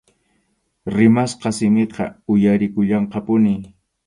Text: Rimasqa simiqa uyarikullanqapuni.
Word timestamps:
Rimasqa 0.95 1.49
simiqa 1.57 2.09
uyarikullanqapuni. 2.33 3.55